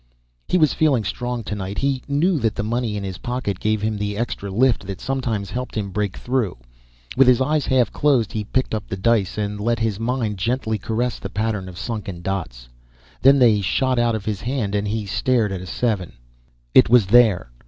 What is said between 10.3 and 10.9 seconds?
gently